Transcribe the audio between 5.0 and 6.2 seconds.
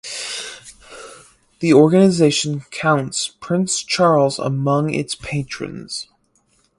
patrons.